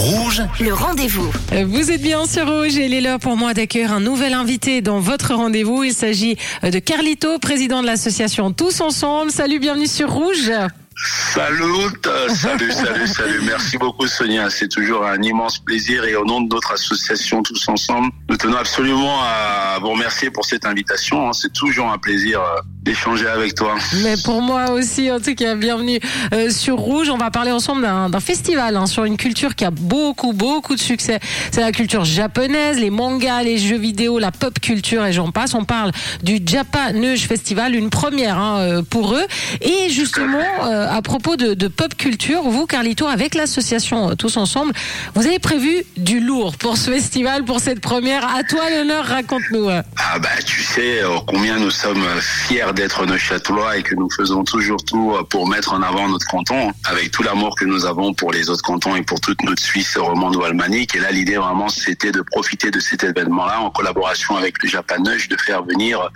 Rouge, 0.00 0.42
Le 0.60 0.72
rendez-vous. 0.72 1.30
Vous 1.66 1.90
êtes 1.90 2.00
bien 2.00 2.24
sur 2.24 2.50
Rouge 2.50 2.78
et 2.78 2.86
il 2.86 2.94
est 2.94 3.02
l'heure 3.02 3.18
pour 3.18 3.36
moi 3.36 3.52
d'accueillir 3.52 3.92
un 3.92 4.00
nouvel 4.00 4.32
invité 4.32 4.80
dans 4.80 4.98
votre 4.98 5.34
rendez-vous. 5.34 5.84
Il 5.84 5.92
s'agit 5.92 6.38
de 6.62 6.78
Carlito, 6.78 7.38
président 7.38 7.82
de 7.82 7.86
l'association 7.86 8.50
Tous 8.50 8.80
Ensemble. 8.80 9.30
Salut, 9.30 9.58
bienvenue 9.58 9.86
sur 9.86 10.10
Rouge. 10.10 10.50
Salut, 11.02 11.62
euh, 12.06 12.28
salut, 12.28 12.72
salut, 12.72 13.06
salut. 13.06 13.40
Merci 13.44 13.78
beaucoup 13.78 14.06
Sonia. 14.06 14.50
C'est 14.50 14.68
toujours 14.68 15.06
un 15.06 15.20
immense 15.22 15.58
plaisir 15.58 16.04
et 16.04 16.14
au 16.14 16.26
nom 16.26 16.42
de 16.42 16.52
notre 16.52 16.72
association 16.72 17.42
tous 17.42 17.68
ensemble, 17.68 18.10
nous 18.28 18.36
tenons 18.36 18.58
absolument 18.58 19.22
à 19.22 19.78
vous 19.80 19.90
remercier 19.90 20.30
pour 20.30 20.44
cette 20.44 20.66
invitation. 20.66 21.28
hein. 21.28 21.32
C'est 21.32 21.52
toujours 21.54 21.90
un 21.90 21.96
plaisir 21.96 22.40
euh, 22.40 22.60
d'échanger 22.82 23.28
avec 23.28 23.54
toi. 23.54 23.76
Mais 24.02 24.16
pour 24.24 24.42
moi 24.42 24.72
aussi, 24.72 25.10
en 25.10 25.20
tout 25.20 25.34
cas, 25.34 25.54
bienvenue 25.54 26.00
euh, 26.34 26.50
sur 26.50 26.76
Rouge. 26.76 27.08
On 27.08 27.16
va 27.16 27.30
parler 27.30 27.52
ensemble 27.52 27.82
d'un 27.82 28.20
festival 28.20 28.76
hein, 28.76 28.86
sur 28.86 29.04
une 29.04 29.16
culture 29.16 29.54
qui 29.54 29.64
a 29.64 29.70
beaucoup, 29.70 30.34
beaucoup 30.34 30.74
de 30.74 30.80
succès. 30.80 31.18
C'est 31.50 31.60
la 31.62 31.72
culture 31.72 32.04
japonaise, 32.04 32.78
les 32.78 32.90
mangas, 32.90 33.42
les 33.42 33.56
jeux 33.56 33.78
vidéo, 33.78 34.18
la 34.18 34.32
pop 34.32 34.58
culture 34.60 35.06
et 35.06 35.12
j'en 35.14 35.30
passe. 35.30 35.54
On 35.54 35.64
parle 35.64 35.92
du 36.22 36.40
Japanese 36.44 37.22
Festival, 37.22 37.74
une 37.74 37.88
première 37.88 38.38
hein, 38.38 38.82
pour 38.90 39.14
eux. 39.14 39.24
Et 39.62 39.88
justement, 39.88 40.38
euh, 40.64 40.89
à 40.90 41.02
propos 41.02 41.36
de, 41.36 41.68
pop 41.68 41.94
culture, 41.94 42.42
vous, 42.42 42.66
Carlito, 42.66 43.06
avec 43.06 43.34
l'association 43.34 44.16
Tous 44.16 44.36
Ensemble, 44.36 44.72
vous 45.14 45.26
avez 45.26 45.38
prévu 45.38 45.84
du 45.96 46.20
lourd 46.20 46.56
pour 46.56 46.76
ce 46.76 46.90
festival, 46.90 47.44
pour 47.44 47.60
cette 47.60 47.80
première. 47.80 48.26
À 48.26 48.42
toi 48.42 48.68
l'honneur, 48.70 49.04
raconte-nous. 49.04 49.68
Ah 49.68 50.18
bah 50.18 50.28
tu 50.44 50.62
sais 50.62 51.02
euh, 51.02 51.18
combien 51.26 51.58
nous 51.58 51.70
sommes 51.70 52.02
euh, 52.02 52.20
fiers 52.20 52.72
d'être 52.74 53.06
Neuchâtelois 53.06 53.76
et 53.76 53.82
que 53.82 53.94
nous 53.94 54.10
faisons 54.10 54.42
toujours 54.44 54.84
tout 54.84 55.14
euh, 55.14 55.22
pour 55.22 55.46
mettre 55.46 55.72
en 55.72 55.82
avant 55.82 56.08
notre 56.08 56.26
canton, 56.26 56.72
avec 56.84 57.10
tout 57.10 57.22
l'amour 57.22 57.54
que 57.56 57.64
nous 57.64 57.84
avons 57.84 58.12
pour 58.12 58.32
les 58.32 58.50
autres 58.50 58.62
cantons 58.62 58.96
et 58.96 59.02
pour 59.02 59.20
toute 59.20 59.42
notre 59.42 59.62
Suisse 59.62 59.96
romande 59.96 60.36
ou 60.36 60.42
almanique. 60.42 60.96
Et 60.96 60.98
là 60.98 61.12
l'idée 61.12 61.36
vraiment 61.36 61.68
c'était 61.68 62.12
de 62.12 62.22
profiter 62.22 62.70
de 62.70 62.80
cet 62.80 63.04
événement-là 63.04 63.60
en 63.60 63.70
collaboration 63.70 64.36
avec 64.36 64.62
le 64.62 64.68
Japanush, 64.68 65.28
de 65.28 65.36
faire 65.36 65.62
venir 65.62 66.10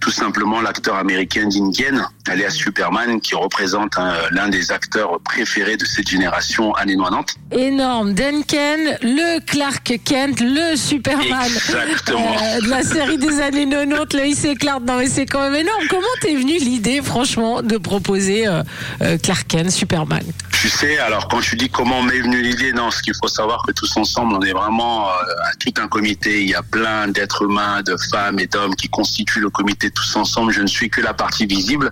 tout 0.00 0.10
simplement 0.10 0.60
l'acteur 0.60 0.96
américain 0.96 1.46
Dingen, 1.46 2.06
alias 2.28 2.50
Superman, 2.50 3.20
qui 3.20 3.34
représente 3.34 3.98
euh, 4.08 4.28
l'un 4.32 4.48
des 4.48 4.72
acteurs 4.72 5.18
préférés 5.24 5.76
de 5.76 5.84
cette 5.84 6.08
génération 6.08 6.72
années 6.74 6.96
90. 6.96 7.34
Énorme. 7.52 8.14
Duncan, 8.14 8.96
le 9.02 9.40
Clark 9.40 9.92
Kent, 10.04 10.40
le 10.40 10.76
Superman 10.76 11.26
Exactement. 11.46 12.36
euh, 12.40 12.60
de 12.60 12.68
la 12.68 12.82
série 12.82 13.18
des 13.18 13.40
années 13.40 13.68
90. 13.68 14.16
Là, 14.16 14.26
il 14.26 14.34
s'éclate. 14.36 14.82
Non, 14.82 14.96
mais 14.98 15.08
c'est 15.08 15.26
quand 15.26 15.42
même 15.42 15.54
énorme. 15.54 15.84
Comment 15.88 16.06
t'es 16.20 16.34
venu 16.34 16.58
l'idée, 16.58 17.00
franchement, 17.02 17.62
de 17.62 17.76
proposer 17.76 18.46
euh, 18.46 18.62
euh, 19.02 19.18
Clark 19.18 19.46
Kent, 19.48 19.70
Superman? 19.70 20.22
Tu 20.52 20.68
sais, 20.68 20.98
alors 20.98 21.26
quand 21.28 21.40
tu 21.40 21.56
dis 21.56 21.70
comment 21.70 22.02
m'est 22.02 22.20
venue 22.20 22.42
l'idée, 22.42 22.72
non, 22.74 22.90
ce 22.90 23.00
qu'il 23.02 23.14
faut 23.14 23.28
savoir 23.28 23.62
que 23.66 23.72
tous 23.72 23.96
ensemble, 23.96 24.34
on 24.36 24.42
est 24.42 24.52
vraiment 24.52 25.08
euh, 25.08 25.12
à 25.44 25.54
tout 25.58 25.72
un 25.80 25.88
comité. 25.88 26.42
Il 26.42 26.50
y 26.50 26.54
a 26.54 26.62
plein 26.62 27.08
d'êtres 27.08 27.42
humains, 27.44 27.80
de 27.82 27.96
femmes 28.10 28.38
et 28.38 28.46
d'hommes 28.46 28.74
qui 28.74 28.88
constituent 28.88 29.40
le 29.40 29.48
comité 29.48 29.90
tous 29.90 30.16
ensemble. 30.16 30.52
Je 30.52 30.60
ne 30.60 30.66
suis 30.66 30.90
que 30.90 31.00
la 31.00 31.14
partie 31.14 31.46
visible. 31.46 31.90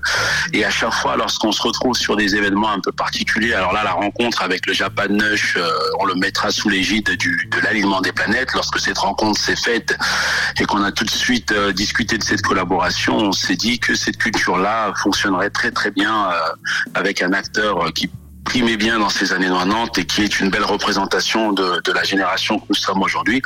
Et 0.53 0.67
à 0.67 0.71
chaque 0.71 0.93
fois, 0.93 1.17
lorsqu'on 1.17 1.51
se 1.51 1.63
retrouve 1.63 1.97
sur 1.99 2.17
des 2.17 2.35
événements 2.35 2.71
un 2.71 2.81
peu 2.81 2.93
particuliers, 2.93 3.55
alors 3.55 3.73
là, 3.73 3.83
la 3.85 3.93
rencontre 3.93 4.43
avec 4.43 4.67
le 4.67 4.73
Japan 4.73 5.09
Nush, 5.11 5.57
euh, 5.57 5.69
on 6.01 6.07
le 6.07 6.15
mettra 6.15 6.51
sous 6.51 6.69
l'égide 6.69 7.07
de 7.07 7.61
l'alignement 7.63 8.01
des 8.01 8.13
planètes. 8.13 8.53
Lorsque 8.55 8.79
cette 8.79 8.99
rencontre 8.99 9.41
s'est 9.41 9.57
faite 9.57 9.97
et 10.61 10.65
qu'on 10.65 10.83
a 10.83 10.93
tout 10.93 11.05
de 11.05 11.11
suite 11.11 11.53
euh, 11.53 11.73
discuté 11.73 12.17
de 12.17 12.23
cette 12.23 12.43
collaboration, 12.43 13.17
on 13.17 13.33
s'est 13.33 13.57
dit 13.57 13.79
que 13.79 13.95
cette 13.95 14.17
culture-là 14.17 14.93
fonctionnerait 15.03 15.51
très 15.51 15.71
très 15.71 15.91
bien 15.91 16.31
euh, 16.31 16.35
avec 16.95 17.23
un 17.23 17.33
acteur 17.33 17.93
qui 17.93 18.09
primait 18.49 18.79
bien 18.79 18.99
dans 18.99 19.11
ces 19.11 19.35
années 19.35 19.49
90 19.49 20.01
et 20.01 20.07
qui 20.07 20.23
est 20.23 20.41
une 20.41 20.49
belle 20.49 20.65
représentation 20.65 21.53
de, 21.53 21.93
la 21.93 22.03
génération 22.03 22.59
que 22.59 22.65
nous 22.71 22.75
sommes 22.75 23.03
aujourd'hui. 23.03 23.43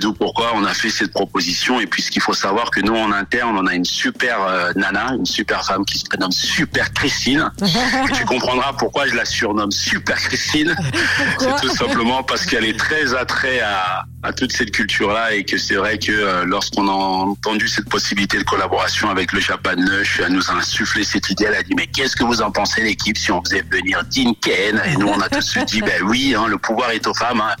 D'où 0.00 0.12
pourquoi 0.12 0.52
on 0.56 0.64
a 0.64 0.74
fait 0.74 0.90
cette 0.90 1.12
proposition. 1.12 1.78
Et 1.78 1.86
puis 1.86 2.02
ce 2.02 2.10
qu'il 2.10 2.20
faut 2.20 2.34
savoir 2.34 2.72
que 2.72 2.80
nous 2.80 2.96
en 2.96 3.12
interne, 3.12 3.56
on 3.56 3.66
a 3.68 3.74
une 3.74 3.84
super 3.84 4.42
euh, 4.42 4.72
nana, 4.74 5.14
une 5.16 5.26
super 5.26 5.64
femme 5.64 5.84
qui 5.84 5.98
se 5.98 6.04
prénomme 6.04 6.32
Super 6.32 6.92
Christine. 6.94 7.48
et 7.62 8.12
tu 8.18 8.24
comprendras 8.24 8.72
pourquoi 8.72 9.06
je 9.06 9.14
la 9.14 9.24
surnomme 9.24 9.70
Super 9.70 10.16
Christine. 10.16 10.74
C'est 11.38 11.54
tout 11.60 11.74
simplement 11.76 12.24
parce 12.24 12.44
qu'elle 12.44 12.64
est 12.64 12.78
très 12.78 13.14
attrait 13.14 13.60
à, 13.60 14.04
toute 14.36 14.52
cette 14.52 14.72
culture-là 14.72 15.34
et 15.34 15.44
que 15.44 15.58
c'est 15.58 15.74
vrai 15.74 15.98
que 15.98 16.10
euh, 16.10 16.44
lorsqu'on 16.46 16.88
a 16.88 16.92
entendu 16.92 17.68
cette 17.68 17.88
possibilité 17.88 18.38
de 18.38 18.42
collaboration 18.42 19.10
avec 19.10 19.32
le 19.32 19.38
Japan 19.38 19.76
Nush, 19.76 20.20
elle 20.24 20.32
nous 20.32 20.50
a 20.50 20.54
insufflé 20.54 21.04
cette 21.04 21.28
idée. 21.30 21.44
Elle 21.46 21.54
a 21.54 21.62
dit 21.62 21.74
mais 21.76 21.86
qu'est-ce 21.86 22.16
que 22.16 22.24
vous 22.24 22.40
en 22.40 22.50
pensez 22.50 22.82
l'équipe 22.82 23.18
si 23.18 23.30
on 23.30 23.44
faisait 23.44 23.62
venir 23.70 24.02
10 24.02 24.23
et 24.24 24.96
nous, 24.98 25.08
on 25.08 25.20
a 25.20 25.28
tout 25.28 25.38
de 25.38 25.44
suite 25.44 25.66
dit, 25.66 25.80
ben 25.80 26.02
oui, 26.04 26.34
hein, 26.36 26.46
le 26.48 26.58
pouvoir 26.58 26.90
est 26.90 27.06
aux 27.06 27.14
femmes. 27.14 27.40
Hein. 27.40 27.54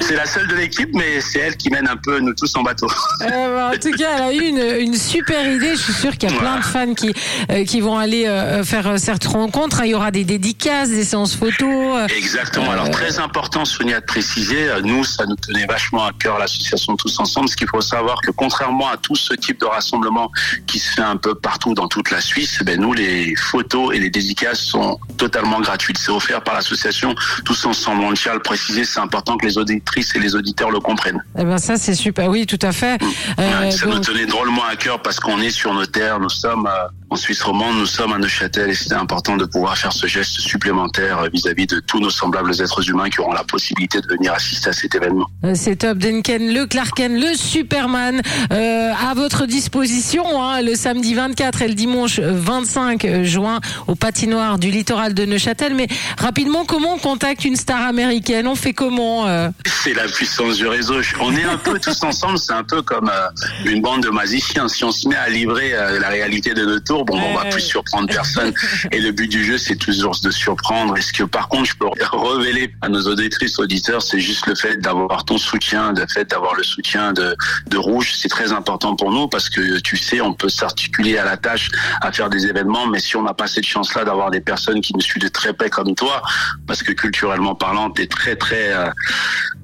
C'est 0.00 0.16
la 0.16 0.26
seule 0.26 0.46
de 0.48 0.54
l'équipe, 0.54 0.90
mais 0.92 1.20
c'est 1.20 1.38
elle 1.38 1.56
qui 1.56 1.70
mène 1.70 1.88
un 1.88 1.96
peu 1.96 2.18
nous 2.20 2.34
tous 2.34 2.54
en 2.56 2.62
bateau. 2.62 2.88
Euh, 3.22 3.70
en 3.70 3.78
tout 3.78 3.90
cas, 3.92 4.16
elle 4.16 4.22
a 4.22 4.32
eu 4.32 4.80
une, 4.80 4.94
super 4.94 5.50
idée. 5.50 5.70
Je 5.76 5.82
suis 5.82 5.92
sûre 5.92 6.16
qu'il 6.16 6.30
y 6.30 6.34
a 6.34 6.38
plein 6.38 6.58
de 6.58 6.64
fans 6.64 6.94
qui, 6.94 7.14
euh, 7.50 7.64
qui 7.64 7.80
vont 7.80 7.98
aller 7.98 8.26
euh, 8.26 8.64
faire 8.64 8.98
cette 8.98 9.24
rencontre. 9.24 9.80
Il 9.84 9.90
y 9.90 9.94
aura 9.94 10.10
des 10.10 10.24
dédicaces, 10.24 10.90
des 10.90 11.04
séances 11.04 11.34
photos. 11.36 12.10
Exactement. 12.16 12.70
Alors, 12.70 12.90
très 12.90 13.18
important, 13.18 13.64
Sonia, 13.64 14.00
de 14.00 14.04
préciser, 14.04 14.68
nous, 14.82 15.04
ça 15.04 15.24
nous 15.26 15.36
tenait 15.36 15.66
vachement 15.66 16.04
à 16.04 16.12
cœur, 16.12 16.38
l'association 16.38 16.96
Tous 16.96 17.18
Ensemble, 17.18 17.48
ce 17.48 17.56
qu'il 17.56 17.68
faut 17.68 17.80
savoir 17.80 18.20
que 18.20 18.30
contrairement 18.30 18.88
à 18.88 18.96
tout 18.96 19.16
ce 19.16 19.34
type 19.34 19.60
de 19.60 19.66
rassemblement 19.66 20.30
qui 20.66 20.78
se 20.78 20.94
fait 20.94 21.02
un 21.02 21.16
peu 21.16 21.34
partout 21.34 21.74
dans 21.74 21.88
toute 21.88 22.10
la 22.10 22.20
Suisse, 22.20 22.58
eh 22.60 22.64
ben, 22.64 22.80
nous, 22.80 22.92
les 22.92 23.34
photos 23.36 23.94
et 23.94 23.98
les 23.98 24.10
dédicaces 24.10 24.60
sont 24.60 24.98
totalement 25.16 25.60
gratuites. 25.60 25.93
C'est 25.96 26.10
offert 26.10 26.42
par 26.42 26.54
l'association 26.54 27.14
Tous 27.44 27.64
Ensemble. 27.64 28.02
On 28.02 28.12
tient 28.12 28.32
à 28.32 28.34
le 28.34 28.40
préciser, 28.40 28.84
c'est 28.84 29.00
important 29.00 29.36
que 29.36 29.46
les 29.46 29.58
auditrices 29.58 30.14
et 30.14 30.18
les 30.18 30.34
auditeurs 30.34 30.70
le 30.70 30.80
comprennent. 30.80 31.22
Eh 31.38 31.44
ben 31.44 31.58
ça, 31.58 31.76
c'est 31.76 31.94
super. 31.94 32.28
Oui, 32.28 32.46
tout 32.46 32.58
à 32.62 32.72
fait. 32.72 33.00
Euh, 33.38 33.60
Ouais, 33.60 33.70
ça 33.70 33.86
nous 33.86 33.98
tenait 34.00 34.26
drôlement 34.26 34.64
à 34.64 34.76
cœur 34.76 35.00
parce 35.00 35.20
qu'on 35.20 35.40
est 35.40 35.50
sur 35.50 35.72
nos 35.74 35.86
terres, 35.86 36.18
nous 36.20 36.28
sommes 36.28 36.66
euh, 36.66 36.88
en 37.14 37.16
Suisse 37.16 37.42
romande, 37.42 37.76
nous 37.76 37.86
sommes 37.86 38.12
à 38.12 38.18
Neuchâtel 38.18 38.70
et 38.70 38.74
c'était 38.74 38.96
important 38.96 39.36
de 39.36 39.44
pouvoir 39.44 39.78
faire 39.78 39.92
ce 39.92 40.08
geste 40.08 40.40
supplémentaire 40.40 41.28
vis-à-vis 41.32 41.68
de 41.68 41.78
tous 41.78 42.00
nos 42.00 42.10
semblables 42.10 42.50
êtres 42.60 42.90
humains 42.90 43.08
qui 43.08 43.20
auront 43.20 43.32
la 43.32 43.44
possibilité 43.44 44.00
de 44.00 44.08
venir 44.08 44.32
assister 44.32 44.70
à 44.70 44.72
cet 44.72 44.96
événement. 44.96 45.28
Euh, 45.44 45.52
C'est 45.54 45.76
top, 45.76 45.98
Duncan, 45.98 46.38
le 46.40 46.66
Clark 46.66 46.96
Kent, 46.96 47.12
le 47.12 47.36
Superman, 47.36 48.20
euh, 48.52 48.92
à 48.92 49.14
votre 49.14 49.46
disposition 49.46 50.24
hein, 50.42 50.60
le 50.60 50.74
samedi 50.74 51.14
24 51.14 51.62
et 51.62 51.68
le 51.68 51.74
dimanche 51.74 52.18
25 52.18 53.22
juin 53.22 53.60
au 53.86 53.94
patinoire 53.94 54.58
du 54.58 54.72
littoral 54.72 55.14
de 55.14 55.24
Neuchâtel. 55.24 55.76
Mais 55.76 55.86
rapidement, 56.18 56.64
comment 56.64 56.94
on 56.94 56.98
contacte 56.98 57.44
une 57.44 57.54
star 57.54 57.82
américaine? 57.82 58.48
On 58.48 58.56
fait 58.56 58.72
comment 58.72 59.28
euh? 59.28 59.50
C'est 59.84 59.94
la 59.94 60.08
puissance 60.08 60.56
du 60.56 60.66
réseau. 60.66 60.96
On 61.20 61.36
est 61.36 61.44
un 61.44 61.58
peu 61.58 61.78
tous 61.78 62.02
ensemble, 62.02 62.38
c'est 62.38 62.54
un 62.54 62.64
peu 62.64 62.82
comme 62.82 63.08
euh, 63.08 63.70
une 63.70 63.82
bande 63.82 64.02
de 64.02 64.10
magiciens. 64.10 64.66
Si 64.66 64.82
on 64.82 64.90
se 64.90 65.06
met 65.08 65.14
à 65.14 65.28
livrer 65.28 65.74
la 66.00 66.08
réalité 66.08 66.54
de 66.54 66.64
notre 66.64 67.03
tour, 67.04 67.16
bon, 67.16 67.20
on 67.30 67.34
va 67.34 67.46
plus 67.46 67.62
surprendre 67.62 68.08
personne. 68.08 68.52
Et 68.92 69.00
le 69.00 69.12
but 69.12 69.28
du 69.28 69.44
jeu, 69.44 69.58
c'est 69.58 69.76
toujours 69.76 70.16
de 70.22 70.30
surprendre. 70.30 70.96
Et 70.96 71.02
ce 71.02 71.12
que 71.12 71.24
par 71.24 71.48
contre, 71.48 71.64
je 71.66 71.76
peux 71.76 71.86
révéler 72.16 72.74
à 72.82 72.88
nos 72.88 73.02
auditrices, 73.02 73.58
auditeurs, 73.58 74.02
c'est 74.02 74.20
juste 74.20 74.46
le 74.46 74.54
fait 74.54 74.76
d'avoir 74.78 75.24
ton 75.24 75.38
soutien, 75.38 75.92
le 75.92 76.06
fait 76.06 76.28
d'avoir 76.30 76.54
le 76.54 76.62
soutien 76.62 77.12
de, 77.12 77.36
de 77.66 77.76
Rouge. 77.76 78.12
C'est 78.16 78.28
très 78.28 78.52
important 78.52 78.96
pour 78.96 79.10
nous 79.10 79.28
parce 79.28 79.48
que 79.48 79.78
tu 79.80 79.96
sais, 79.96 80.20
on 80.20 80.34
peut 80.34 80.48
s'articuler 80.48 81.18
à 81.18 81.24
la 81.24 81.36
tâche 81.36 81.70
à 82.00 82.12
faire 82.12 82.30
des 82.30 82.46
événements, 82.46 82.86
mais 82.86 83.00
si 83.00 83.16
on 83.16 83.22
n'a 83.22 83.34
pas 83.34 83.46
cette 83.46 83.66
chance-là 83.66 84.04
d'avoir 84.04 84.30
des 84.30 84.40
personnes 84.40 84.80
qui 84.80 84.94
nous 84.94 85.00
suivent 85.00 85.22
de 85.22 85.28
très 85.28 85.52
près 85.52 85.70
comme 85.70 85.94
toi, 85.94 86.22
parce 86.66 86.82
que 86.82 86.92
culturellement 86.92 87.54
parlant, 87.54 87.90
t'es 87.90 88.06
très 88.06 88.36
très 88.36 88.72
euh, 88.72 88.90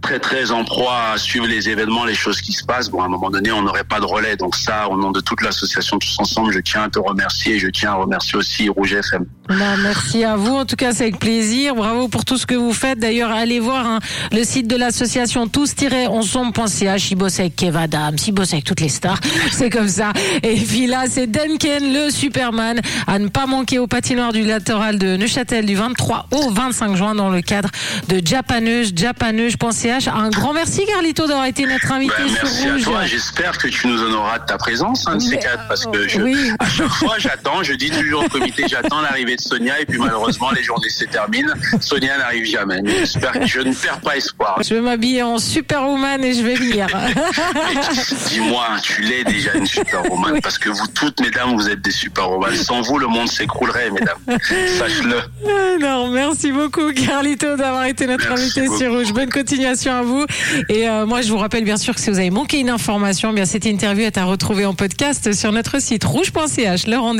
très 0.02 0.18
très 0.18 0.50
en 0.50 0.64
proie 0.64 1.10
à 1.12 1.18
suivre 1.18 1.46
les 1.46 1.68
événements, 1.68 2.04
les 2.04 2.14
choses 2.14 2.40
qui 2.40 2.52
se 2.52 2.64
passent. 2.64 2.88
Bon, 2.90 3.02
à 3.02 3.06
un 3.06 3.08
moment 3.08 3.30
donné, 3.30 3.52
on 3.52 3.62
n'aurait 3.62 3.84
pas 3.84 4.00
de 4.00 4.06
relais. 4.06 4.36
Donc 4.36 4.56
ça, 4.56 4.88
au 4.88 4.96
nom 4.96 5.10
de 5.10 5.20
toute 5.20 5.42
l'association 5.42 5.98
Tous 5.98 6.16
Ensemble, 6.18 6.52
je 6.52 6.60
tiens 6.60 6.84
à 6.84 6.88
te 6.88 6.98
remercier 6.98 7.29
et 7.46 7.58
je 7.58 7.68
tiens 7.68 7.91
à 7.92 7.94
remercier 7.94 8.36
aussi 8.36 8.68
Rouge 8.68 8.92
FM. 8.94 9.24
Bah, 9.48 9.76
merci 9.82 10.22
à 10.24 10.36
vous. 10.36 10.54
En 10.54 10.64
tout 10.64 10.76
cas, 10.76 10.92
c'est 10.92 11.04
avec 11.04 11.18
plaisir. 11.18 11.74
Bravo 11.74 12.08
pour 12.08 12.24
tout 12.24 12.38
ce 12.38 12.46
que 12.46 12.54
vous 12.54 12.72
faites. 12.72 12.98
D'ailleurs, 13.00 13.30
allez 13.32 13.58
voir 13.58 13.86
hein, 13.86 13.98
le 14.32 14.44
site 14.44 14.68
de 14.68 14.76
l'association 14.76 15.49
tous-ensemble.ch. 15.49 17.10
Il 17.10 17.16
bosse 17.16 17.40
avec 17.40 17.56
Kev 17.56 17.76
Adams, 17.76 18.16
il 18.26 18.32
bosse 18.32 18.52
avec 18.52 18.64
toutes 18.64 18.81
les 18.81 18.88
stars. 18.88 19.19
C'est 19.50 19.70
comme 19.70 19.88
ça. 19.88 20.12
Et 20.43 20.55
puis 20.56 20.87
là, 20.87 21.05
c'est 21.08 21.26
Duncan, 21.26 21.81
le 21.82 22.10
Superman, 22.10 22.81
à 23.06 23.19
ne 23.19 23.28
pas 23.28 23.46
manquer 23.46 23.78
au 23.78 23.87
patinoire 23.87 24.32
du 24.32 24.43
littoral 24.43 24.99
de 24.99 25.16
Neuchâtel 25.16 25.66
du 25.66 25.75
23 25.75 26.26
au 26.31 26.50
25 26.50 26.96
juin 26.96 27.14
dans 27.14 27.31
le 27.31 27.40
cadre 27.43 27.70
de 28.08 28.25
Japaneuse, 28.25 28.93
japaneuse.ch. 28.94 30.08
Un 30.08 30.31
grand 30.31 30.52
merci, 30.52 30.82
Carlito, 30.87 31.26
d'avoir 31.26 31.46
été 31.46 31.66
notre 31.66 31.90
invité 31.93 32.14
Ben, 32.19 32.28
sur 32.28 32.43
merci 32.44 32.66
à 32.69 32.72
Rouge. 32.72 32.82
toi. 32.84 33.05
J'espère 33.05 33.58
que 33.58 33.69
tu 33.69 33.87
nous 33.88 34.00
honoras 34.02 34.38
de 34.38 34.44
ta 34.46 34.56
présence, 34.58 35.06
hein, 35.08 35.16
de 35.16 35.20
ces 35.22 35.38
quatre, 35.38 35.66
parce 35.69 35.87
que 35.87 36.06
je, 36.08 36.20
oui. 36.20 36.50
à 36.58 36.69
chaque 36.69 36.88
fois, 36.88 37.09
moi, 37.10 37.18
j'attends. 37.18 37.64
Je 37.64 37.72
dis 37.72 37.90
toujours 37.90 38.24
au 38.24 38.28
comité, 38.28 38.62
j'attends 38.68 39.00
l'arrivée 39.00 39.34
de 39.34 39.40
Sonia. 39.40 39.80
Et 39.80 39.84
puis 39.84 39.98
malheureusement, 39.98 40.52
les 40.52 40.62
journées 40.62 40.88
se 40.88 41.04
terminent. 41.06 41.52
Sonia 41.80 42.16
n'arrive 42.18 42.44
jamais. 42.44 42.80
Mais 42.82 42.98
j'espère 43.00 43.32
que 43.32 43.46
je 43.46 43.58
ne 43.58 43.74
perds 43.74 44.00
pas 44.00 44.16
espoir. 44.16 44.60
Je 44.62 44.74
vais 44.74 44.80
m'habiller 44.80 45.24
en 45.24 45.38
superwoman 45.38 46.22
et 46.22 46.34
je 46.34 46.42
vais 46.42 46.54
venir. 46.54 46.86
Dis-moi, 48.28 48.64
tu 48.80 49.02
l'es 49.02 49.24
déjà 49.24 49.54
une 49.54 49.66
superwoman. 49.66 50.40
Parce 50.40 50.56
que 50.56 50.68
vous 50.68 50.86
toutes, 50.94 51.20
mesdames, 51.20 51.56
vous 51.56 51.68
êtes 51.68 51.80
des 51.80 51.90
superwoman. 51.90 52.54
Sans 52.54 52.80
vous, 52.82 52.98
le 53.00 53.08
monde 53.08 53.28
s'écroulerait, 53.28 53.90
mesdames. 53.90 54.38
Sache-le. 54.78 55.18
Ah, 55.48 55.78
non, 55.80 56.10
merci 56.10 56.52
beaucoup, 56.52 56.92
Carlito, 56.92 57.56
d'avoir 57.56 57.86
été 57.86 58.06
notre 58.06 58.30
invité 58.30 58.68
sur 58.68 58.92
Rouge. 58.92 59.12
Bonne 59.12 59.30
continuation 59.30 59.92
à 59.92 60.02
vous. 60.02 60.24
Et 60.68 60.88
euh, 60.88 61.06
moi, 61.06 61.22
je 61.22 61.30
vous 61.30 61.38
rappelle 61.38 61.64
bien 61.64 61.76
sûr 61.76 61.92
que 61.92 62.00
si 62.00 62.08
vous 62.08 62.18
avez 62.18 62.30
manqué 62.30 62.60
une 62.60 62.70
information, 62.70 63.30
eh 63.32 63.34
bien 63.34 63.46
cette 63.46 63.66
interview 63.66 64.04
est 64.04 64.16
à 64.16 64.24
retrouver 64.24 64.64
en 64.64 64.74
podcast 64.74 65.32
sur 65.32 65.50
notre 65.50 65.82
site 65.82 66.04
rouge.ch. 66.04 66.86
Laurent 66.86 67.00